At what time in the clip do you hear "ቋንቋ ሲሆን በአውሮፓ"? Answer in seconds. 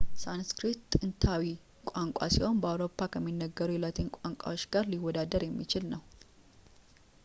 1.89-3.07